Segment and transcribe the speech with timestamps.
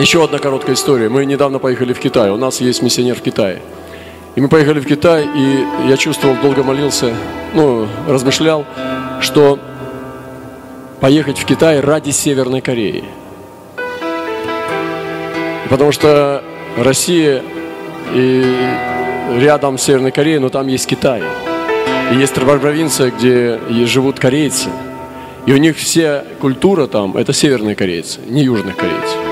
[0.00, 1.08] Еще одна короткая история.
[1.08, 2.30] Мы недавно поехали в Китай.
[2.30, 3.60] У нас есть миссионер в Китае.
[4.36, 7.12] И мы поехали в Китай, и я чувствовал, долго молился,
[7.52, 8.64] ну, размышлял,
[9.20, 9.58] что
[11.00, 13.02] поехать в Китай ради Северной Кореи.
[15.68, 16.44] Потому что
[16.76, 17.42] Россия
[18.14, 18.44] и
[19.36, 21.22] рядом с Северной Кореей, но там есть Китай.
[22.12, 24.68] И есть провинция, где живут корейцы.
[25.46, 29.27] И у них вся культура там, это северные корейцы, не южных корейцев.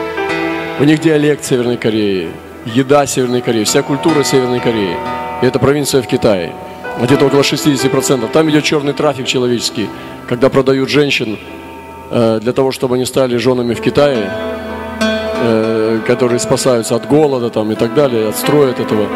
[0.78, 2.28] У них диалект Северной Кореи,
[2.66, 4.94] еда Северной Кореи, вся культура Северной Кореи.
[5.40, 6.52] И это провинция в Китае.
[7.00, 8.30] Где-то около 60%.
[8.30, 9.88] Там идет черный трафик человеческий,
[10.28, 11.38] когда продают женщин
[12.10, 14.30] э, для того, чтобы они стали женами в Китае,
[15.00, 19.08] э, которые спасаются от голода там, и так далее, отстроят этого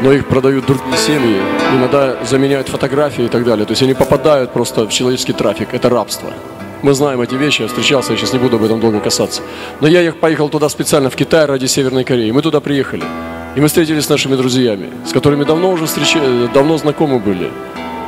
[0.00, 1.40] но их продают другие семьи,
[1.72, 3.64] иногда заменяют фотографии и так далее.
[3.64, 5.68] То есть они попадают просто в человеческий трафик.
[5.72, 6.30] Это рабство.
[6.84, 9.40] Мы знаем эти вещи, я встречался, я сейчас не буду об этом долго касаться.
[9.80, 12.30] Но я поехал туда специально, в Китай, ради Северной Кореи.
[12.30, 13.02] Мы туда приехали.
[13.56, 16.20] И мы встретились с нашими друзьями, с которыми давно уже встреча...
[16.52, 17.50] давно знакомы были.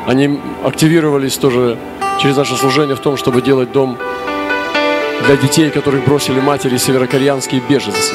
[0.06, 1.78] Они активировались тоже
[2.20, 3.96] через наше служение в том, чтобы делать дом
[5.24, 8.12] для детей, которых бросили матери северокореанские беженцы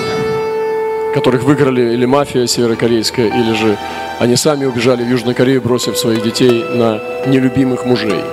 [1.16, 3.78] которых выиграли или мафия северокорейская, или же
[4.20, 8.23] они сами убежали в Южную Корею, бросив своих детей на нелюбимых мужей.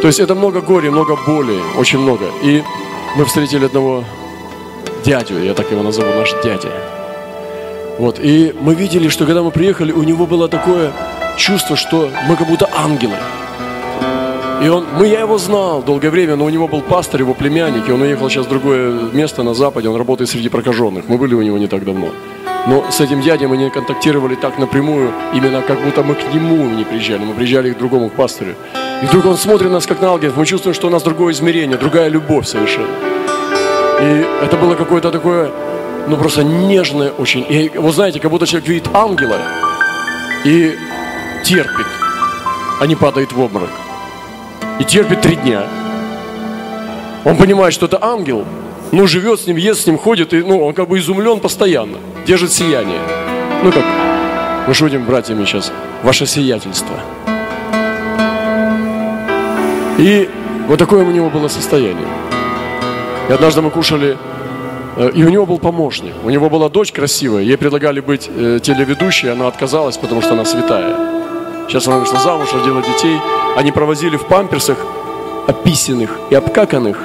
[0.00, 2.26] То есть это много горя, много боли, очень много.
[2.42, 2.62] И
[3.16, 4.04] мы встретили одного
[5.04, 6.68] дядю, я так его назову, наш дядя.
[7.98, 10.92] Вот, и мы видели, что когда мы приехали, у него было такое
[11.36, 13.16] чувство, что мы как будто ангелы.
[14.62, 17.88] И он, мы, я его знал долгое время, но у него был пастор, его племянник,
[17.88, 21.08] и он уехал сейчас в другое место на Западе, он работает среди прокаженных.
[21.08, 22.10] Мы были у него не так давно.
[22.68, 26.64] Но с этим дядей мы не контактировали так напрямую, именно как будто мы к нему
[26.70, 28.54] не приезжали, мы приезжали к другому, к пастору.
[29.02, 31.32] И вдруг он смотрит на нас как на ангелов, мы чувствуем, что у нас другое
[31.32, 32.88] измерение, другая любовь совершенно.
[34.00, 35.50] И это было какое-то такое,
[36.08, 37.44] ну просто нежное очень.
[37.48, 39.38] И вы знаете, как будто человек видит ангела
[40.44, 40.76] и
[41.44, 41.86] терпит,
[42.80, 43.70] а не падает в обморок
[44.78, 45.64] и терпит три дня.
[47.24, 48.44] Он понимает, что это ангел,
[48.92, 51.98] но живет с ним, ест с ним, ходит, и ну, он как бы изумлен постоянно,
[52.26, 53.00] держит сияние.
[53.62, 53.84] Ну как,
[54.66, 56.96] мы шутим братьями сейчас, ваше сиятельство.
[59.98, 60.28] И
[60.68, 62.08] вот такое у него было состояние.
[63.28, 64.16] И однажды мы кушали,
[64.96, 66.14] э, и у него был помощник.
[66.24, 70.44] У него была дочь красивая, ей предлагали быть э, телеведущей, она отказалась, потому что она
[70.44, 70.96] святая.
[71.68, 73.16] Сейчас она вышла замуж, родила детей–
[73.58, 74.78] они провозили в памперсах
[75.48, 76.96] описанных и обкаканных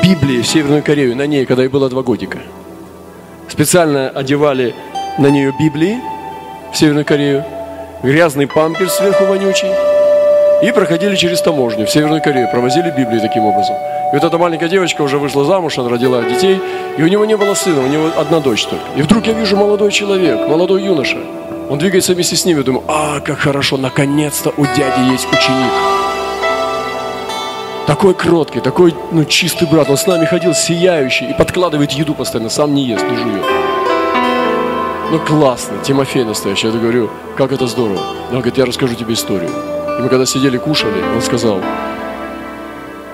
[0.00, 2.38] Библии в Северную Корею на ней, когда ей было два годика.
[3.48, 4.76] Специально одевали
[5.18, 5.98] на нее Библии
[6.72, 7.44] в Северную Корею,
[8.04, 9.70] грязный памперс сверху вонючий,
[10.62, 13.76] и проходили через таможню в Северную Корею, провозили Библии таким образом.
[14.12, 16.60] И вот эта маленькая девочка уже вышла замуж, она родила детей,
[16.96, 18.84] и у него не было сына, у него одна дочь только.
[18.96, 21.18] И вдруг я вижу молодой человек, молодой юноша–
[21.68, 22.62] он двигается вместе с ними.
[22.62, 25.72] Думаю, а, как хорошо, наконец-то у дяди есть ученик.
[27.86, 29.88] Такой кроткий, такой ну, чистый брат.
[29.90, 32.50] Он с нами ходил сияющий и подкладывает еду постоянно.
[32.50, 33.44] Сам не ест, не жует.
[35.10, 36.68] Ну классно, Тимофей настоящий.
[36.68, 38.00] Я говорю, как это здорово.
[38.30, 39.50] Он говорит, я расскажу тебе историю.
[39.98, 41.60] И мы когда сидели, кушали, он сказал,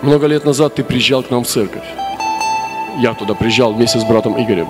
[0.03, 1.85] много лет назад ты приезжал к нам в церковь.
[2.99, 4.69] Я туда приезжал вместе с братом Игорем.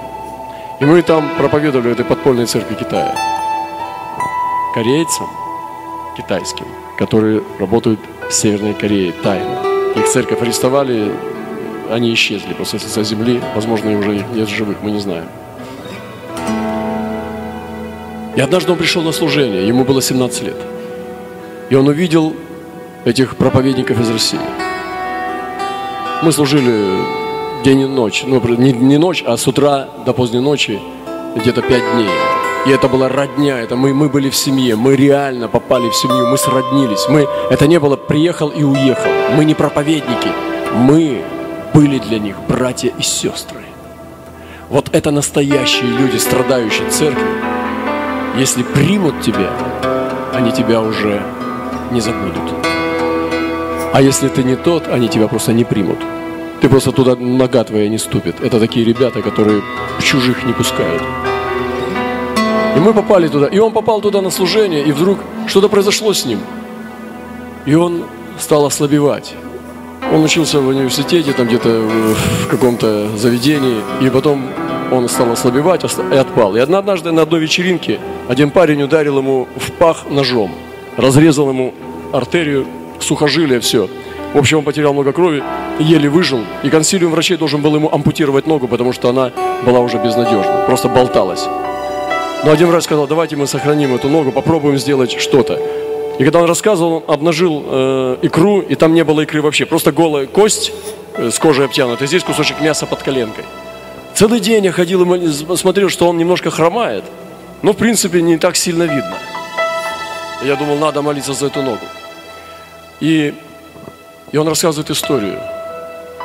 [0.80, 3.14] И мы там проповедовали в этой подпольной церкви Китая
[4.74, 5.28] корейцам
[6.16, 6.66] китайским,
[6.98, 9.60] которые работают в Северной Корее тайно.
[9.96, 11.12] Их церковь арестовали,
[11.90, 13.40] они исчезли просто со земли.
[13.54, 15.28] Возможно, уже нет живых, мы не знаем.
[18.34, 20.71] И однажды он пришел на служение, ему было 17 лет.
[21.70, 22.34] И он увидел
[23.04, 24.40] этих проповедников из России.
[26.22, 26.98] Мы служили
[27.64, 30.80] день и ночь, ну не, не ночь, а с утра до поздней ночи,
[31.36, 32.08] где-то пять дней.
[32.66, 36.28] И это была родня, это мы, мы были в семье, мы реально попали в семью,
[36.28, 37.08] мы сроднились.
[37.08, 39.10] Мы, это не было приехал и уехал.
[39.36, 40.28] Мы не проповедники,
[40.74, 41.24] мы
[41.74, 43.62] были для них братья и сестры.
[44.68, 47.26] Вот это настоящие люди, страдающие церкви.
[48.36, 49.50] Если примут тебя,
[50.32, 51.20] они тебя уже
[51.92, 52.42] не забудут.
[53.92, 55.98] А если ты не тот, они тебя просто не примут.
[56.60, 58.40] Ты просто туда нога твоя не ступит.
[58.40, 59.62] Это такие ребята, которые
[60.02, 61.02] чужих не пускают.
[62.76, 63.46] И мы попали туда.
[63.46, 66.40] И он попал туда на служение, и вдруг что-то произошло с ним.
[67.66, 68.04] И он
[68.38, 69.34] стал ослабевать.
[70.12, 74.48] Он учился в университете, там где-то в каком-то заведении, и потом
[74.90, 76.56] он стал ослабевать и отпал.
[76.56, 77.98] И однажды на одной вечеринке
[78.28, 80.54] один парень ударил ему в пах ножом,
[80.96, 81.74] разрезал ему
[82.12, 82.66] артерию,
[83.00, 83.88] сухожилие, все.
[84.34, 85.42] В общем, он потерял много крови,
[85.78, 86.40] еле выжил.
[86.62, 89.30] И консилиум врачей должен был ему ампутировать ногу, потому что она
[89.64, 91.46] была уже безнадежна, просто болталась.
[92.44, 95.60] Но один врач сказал, давайте мы сохраним эту ногу, попробуем сделать что-то.
[96.18, 99.64] И когда он рассказывал, он обнажил э, икру, и там не было икры вообще.
[99.64, 100.72] Просто голая кость
[101.14, 103.44] э, с кожей обтянута, и здесь кусочек мяса под коленкой.
[104.14, 107.04] Целый день я ходил и смотрел, что он немножко хромает,
[107.62, 109.16] но в принципе не так сильно видно.
[110.44, 111.86] Я думал, надо молиться за эту ногу.
[113.00, 113.32] И,
[114.32, 115.38] и он рассказывает историю.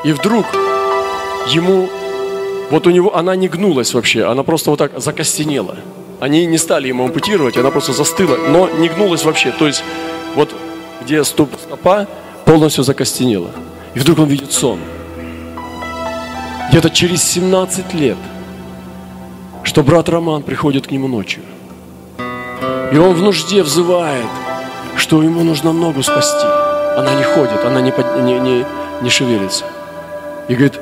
[0.04, 0.46] И вдруг
[1.48, 1.88] ему,
[2.72, 5.76] вот у него, она не гнулась вообще, она просто вот так закостенела.
[6.20, 9.52] Они не стали ему ампутировать, она просто застыла, но не гнулась вообще.
[9.52, 9.84] То есть
[10.36, 10.50] вот
[11.04, 12.08] где стоп, стопа
[12.46, 13.52] полностью закостенела.
[13.94, 14.80] И вдруг он видит сон.
[16.70, 18.18] Где-то через 17 лет,
[19.64, 21.44] что брат Роман приходит к нему ночью–
[22.92, 24.26] и он в нужде взывает,
[24.96, 26.46] что ему нужно ногу спасти.
[26.96, 28.66] Она не ходит, она не, не, не,
[29.02, 29.66] не шевелится.
[30.48, 30.80] И говорит,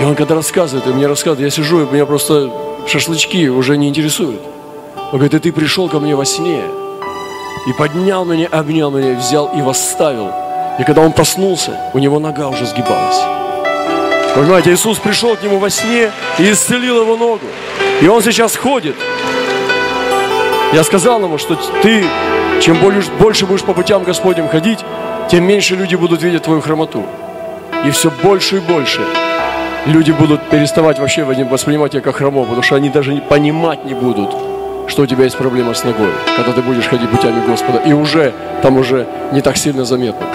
[0.00, 2.50] и он когда рассказывает, и мне рассказывает, я сижу, и меня просто
[2.86, 4.40] шашлычки уже не интересуют.
[4.96, 6.62] Он говорит, и ты пришел ко мне во сне,
[7.66, 10.30] и поднял меня, обнял меня, взял и восставил.
[10.78, 13.20] И когда он проснулся, у него нога уже сгибалась.
[14.34, 17.46] Понимаете, Иисус пришел к нему во сне и исцелил его ногу.
[18.02, 18.94] И он сейчас ходит,
[20.72, 22.04] я сказал ему, что ты,
[22.60, 22.76] чем
[23.18, 24.80] больше будешь по путям Господним ходить,
[25.30, 27.04] тем меньше люди будут видеть твою хромоту.
[27.84, 29.00] И все больше и больше
[29.86, 34.30] люди будут переставать вообще воспринимать тебя как хромого, потому что они даже понимать не будут,
[34.88, 37.78] что у тебя есть проблема с ногой, когда ты будешь ходить путями Господа.
[37.86, 38.32] И уже
[38.62, 40.26] там уже не так сильно заметно.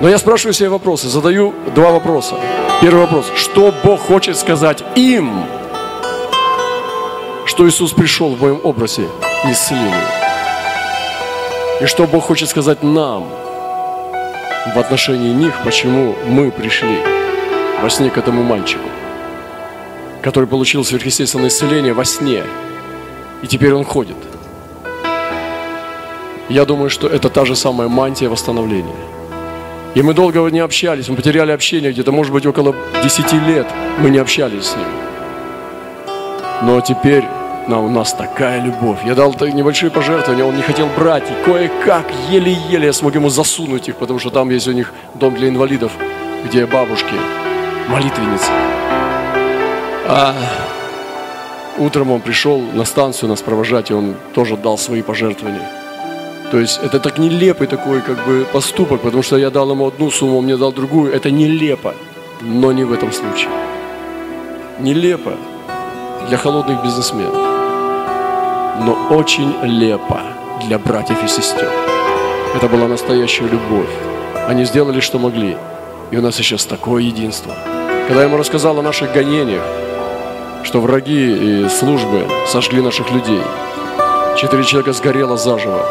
[0.00, 2.34] Но я спрашиваю себе вопросы, задаю два вопроса.
[2.80, 3.30] Первый вопрос.
[3.36, 5.44] Что Бог хочет сказать им?
[7.50, 9.08] Что Иисус пришел в моем образе
[9.44, 9.92] и исцелил
[11.80, 13.26] И что Бог хочет сказать нам
[14.72, 16.98] в отношении них, почему мы пришли
[17.82, 18.88] во сне к этому мальчику,
[20.22, 22.44] который получил сверхъестественное исцеление во сне,
[23.42, 24.16] и теперь он ходит.
[26.48, 28.94] Я думаю, что это та же самая мантия восстановления.
[29.96, 33.66] И мы долго не общались, мы потеряли общение где-то, может быть, около 10 лет
[33.98, 34.86] мы не общались с ним.
[36.62, 37.24] Но теперь
[37.70, 38.98] но у нас такая любовь.
[39.06, 41.22] Я дал небольшие пожертвования, он не хотел брать.
[41.30, 45.36] И кое-как, еле-еле я смог ему засунуть их, потому что там есть у них дом
[45.36, 45.92] для инвалидов,
[46.44, 47.14] где бабушки,
[47.88, 48.50] молитвенницы.
[50.08, 50.34] А
[51.78, 55.68] утром он пришел на станцию нас провожать, и он тоже дал свои пожертвования.
[56.50, 60.10] То есть это так нелепый такой как бы поступок, потому что я дал ему одну
[60.10, 61.12] сумму, он мне дал другую.
[61.12, 61.94] Это нелепо,
[62.40, 63.50] но не в этом случае.
[64.80, 65.34] Нелепо
[66.28, 67.49] для холодных бизнесменов
[68.80, 70.20] но очень лепо
[70.66, 71.70] для братьев и сестер.
[72.54, 73.90] Это была настоящая любовь.
[74.48, 75.56] Они сделали, что могли.
[76.10, 77.54] И у нас сейчас такое единство.
[78.08, 79.62] Когда я ему рассказал о наших гонениях,
[80.64, 83.42] что враги и службы сожгли наших людей,
[84.36, 85.86] четыре человека сгорело заживо.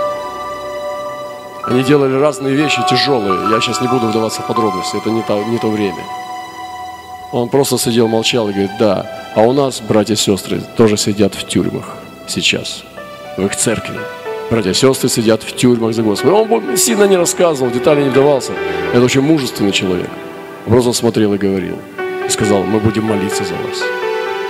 [1.64, 3.52] Они делали разные вещи тяжелые.
[3.52, 6.04] Я сейчас не буду вдаваться в подробности, это не то, не то время.
[7.32, 11.36] Он просто сидел, молчал и говорит, да, а у нас, братья и сестры, тоже сидят
[11.36, 11.99] в тюрьмах
[12.30, 12.84] сейчас
[13.38, 14.00] в их церкви.
[14.50, 16.34] Братья и сестры сидят в тюрьмах за Господа.
[16.34, 18.54] Он сильно не рассказывал, детали не вдавался.
[18.94, 20.10] Это очень мужественный человек.
[20.66, 21.78] Он просто смотрел и говорил.
[22.26, 23.84] И сказал, мы будем молиться за вас,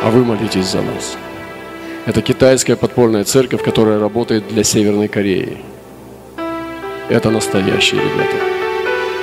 [0.02, 1.18] а вы молитесь за нас.
[2.06, 5.58] Это китайская подпольная церковь, которая работает для Северной Кореи.
[7.10, 8.36] Это настоящие ребята.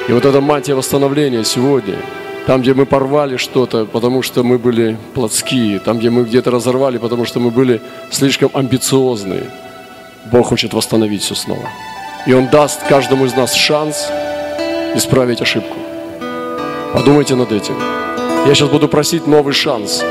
[0.09, 1.97] И вот эта мантия восстановления сегодня–
[2.47, 6.97] там, где мы порвали что-то, потому что мы были плотские, там, где мы где-то разорвали,
[6.99, 9.51] потому что мы были слишком амбициозные,
[10.31, 11.69] Бог хочет восстановить все снова.
[12.27, 14.09] И Он даст каждому из нас шанс
[14.95, 15.77] исправить ошибку.
[16.95, 17.75] Подумайте над этим.
[18.47, 20.05] Я сейчас буду просить новый шанс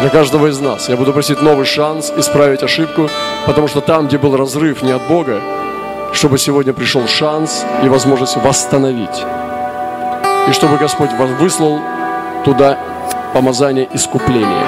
[0.00, 0.88] для каждого из нас.
[0.88, 3.10] Я буду просить новый шанс исправить ошибку,
[3.46, 5.40] потому что там, где был разрыв не от Бога,
[6.14, 9.24] чтобы сегодня пришел шанс и возможность восстановить
[10.48, 11.80] и чтобы Господь вас выслал
[12.44, 12.78] туда
[13.32, 14.66] помазание искупления.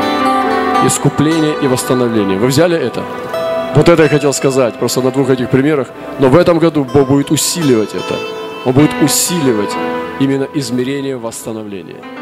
[0.86, 2.38] Искупление и восстановление.
[2.38, 3.02] Вы взяли это?
[3.74, 5.88] Вот это я хотел сказать, просто на двух этих примерах.
[6.20, 8.14] Но в этом году Бог будет усиливать это.
[8.64, 9.70] Он будет усиливать
[10.20, 12.13] именно измерение восстановления.